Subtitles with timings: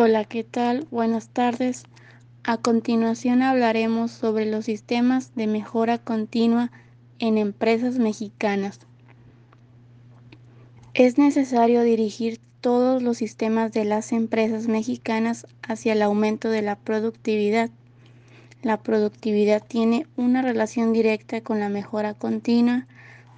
[0.00, 0.86] Hola, ¿qué tal?
[0.92, 1.82] Buenas tardes.
[2.44, 6.70] A continuación hablaremos sobre los sistemas de mejora continua
[7.18, 8.78] en empresas mexicanas.
[10.94, 16.76] Es necesario dirigir todos los sistemas de las empresas mexicanas hacia el aumento de la
[16.76, 17.68] productividad.
[18.62, 22.86] La productividad tiene una relación directa con la mejora continua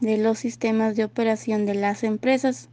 [0.00, 2.68] de los sistemas de operación de las empresas.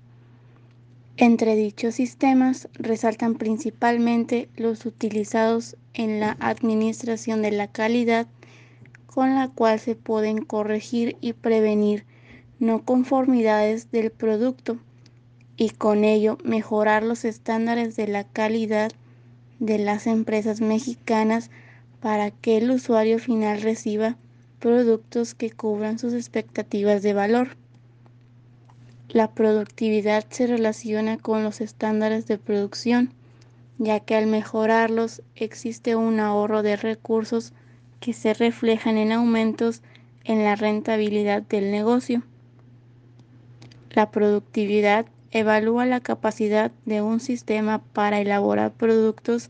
[1.17, 8.27] Entre dichos sistemas resaltan principalmente los utilizados en la administración de la calidad,
[9.05, 12.03] con la cual se pueden corregir y prevenir
[12.59, 14.77] no conformidades del producto
[15.55, 18.91] y con ello mejorar los estándares de la calidad
[19.59, 21.49] de las empresas mexicanas
[22.01, 24.17] para que el usuario final reciba
[24.59, 27.55] productos que cubran sus expectativas de valor.
[29.09, 33.13] La productividad se relaciona con los estándares de producción,
[33.77, 37.53] ya que al mejorarlos existe un ahorro de recursos
[37.99, 39.81] que se reflejan en aumentos
[40.23, 42.23] en la rentabilidad del negocio.
[43.91, 49.49] La productividad evalúa la capacidad de un sistema para elaborar productos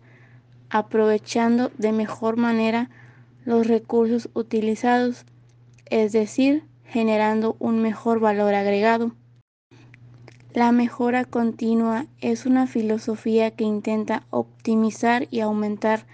[0.70, 2.90] aprovechando de mejor manera
[3.46, 5.26] los recursos utilizados,
[5.90, 9.12] es decir, generando un mejor valor agregado.
[10.56, 16.06] La mejora continua es una filosofía que intenta optimizar y aumentar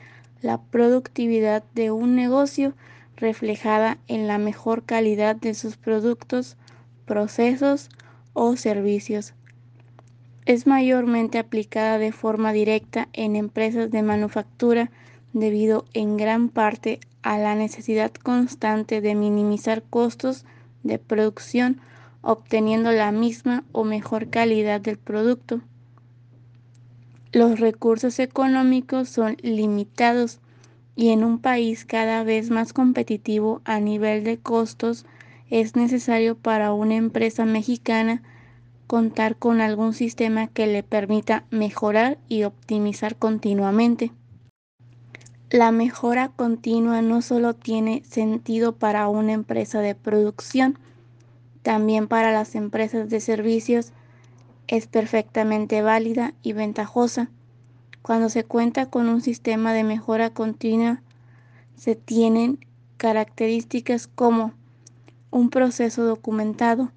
[0.41, 2.73] la productividad de un negocio
[3.15, 6.57] reflejada en la mejor calidad de sus productos,
[7.05, 7.89] procesos
[8.33, 9.35] o servicios.
[10.47, 14.89] Es mayormente aplicada de forma directa en empresas de manufactura
[15.33, 20.45] debido en gran parte a la necesidad constante de minimizar costos
[20.81, 21.79] de producción
[22.21, 25.61] obteniendo la misma o mejor calidad del producto.
[27.31, 30.39] Los recursos económicos son limitados
[30.95, 35.05] y en un país cada vez más competitivo a nivel de costos
[35.49, 38.21] es necesario para una empresa mexicana
[38.87, 44.11] contar con algún sistema que le permita mejorar y optimizar continuamente.
[45.49, 50.77] La mejora continua no solo tiene sentido para una empresa de producción,
[51.63, 53.91] también para las empresas de servicios
[54.67, 57.29] es perfectamente válida y ventajosa.
[58.01, 61.01] Cuando se cuenta con un sistema de mejora continua,
[61.75, 62.59] se tienen
[62.97, 64.53] características como
[65.29, 66.91] un proceso documentado,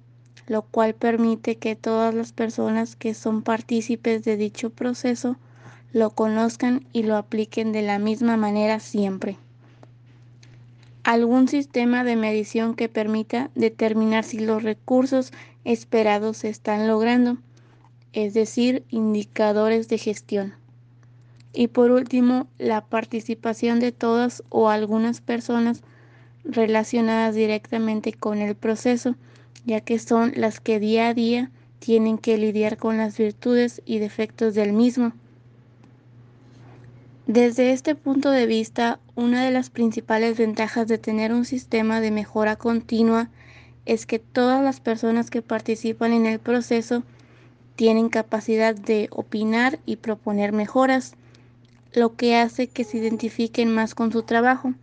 [0.47, 5.37] lo cual permite que todas las personas que son partícipes de dicho proceso
[5.91, 9.37] lo conozcan y lo apliquen de la misma manera siempre
[11.05, 15.31] algún sistema de medición que permita determinar si los recursos
[15.63, 17.37] esperados se están logrando,
[18.11, 20.55] es decir, indicadores de gestión.
[21.53, 25.83] Y por último, la participación de todas o algunas personas
[26.43, 29.15] relacionadas directamente con el proceso,
[29.63, 33.99] ya que son las que día a día tienen que lidiar con las virtudes y
[33.99, 35.13] defectos del mismo.
[37.27, 42.11] Desde este punto de vista, una de las principales ventajas de tener un sistema de
[42.11, 43.31] mejora continua
[43.87, 47.01] es que todas las personas que participan en el proceso
[47.75, 51.15] tienen capacidad de opinar y proponer mejoras,
[51.93, 54.75] lo que hace que se identifiquen más con su trabajo.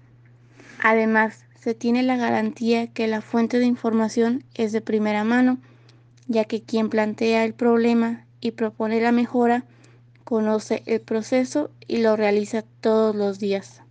[0.81, 5.59] Además, se tiene la garantía que la fuente de información es de primera mano,
[6.27, 9.65] ya que quien plantea el problema y propone la mejora
[10.33, 13.83] conoce el proceso y lo realiza todos los días.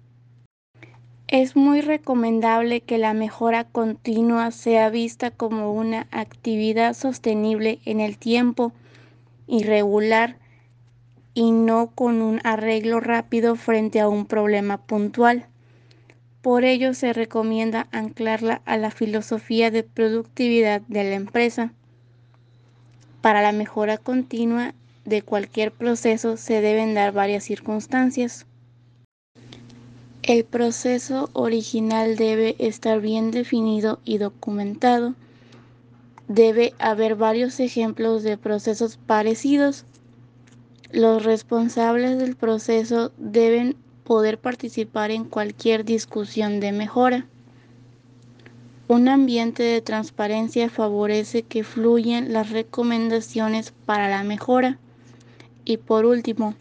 [1.28, 8.18] Es muy recomendable que la mejora continua sea vista como una actividad sostenible en el
[8.18, 8.72] tiempo
[9.46, 10.38] y regular
[11.36, 15.46] y no con un arreglo rápido frente a un problema puntual.
[16.42, 21.72] Por ello se recomienda anclarla a la filosofía de productividad de la empresa.
[23.22, 24.74] Para la mejora continua
[25.06, 28.46] de cualquier proceso se deben dar varias circunstancias.
[30.24, 35.16] El proceso original debe estar bien definido y documentado.
[36.28, 39.86] Debe haber varios ejemplos de procesos parecidos.
[40.92, 47.26] Los responsables del proceso deben poder participar en cualquier discusión de mejora.
[48.88, 54.78] Un ambiente de transparencia favorece que fluyan las recomendaciones para la mejora.
[55.72, 56.54] Y por último,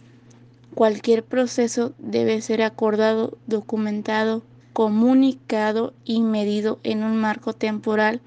[0.76, 8.20] cualquier proceso debe ser acordado, documentado, comunicado y medido en un marco temporal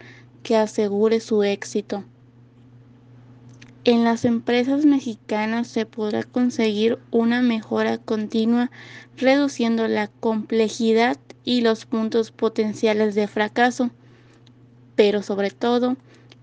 [0.44, 2.04] que asegure su éxito.
[3.86, 8.70] En las empresas mexicanas se podrá conseguir una mejora continua
[9.16, 13.90] reduciendo la complejidad y los puntos potenciales de fracaso,
[14.98, 15.96] pero sobre todo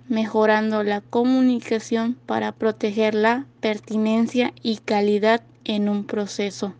[0.09, 6.75] mejorando la comunicación para proteger la pertinencia y calidad en un proceso.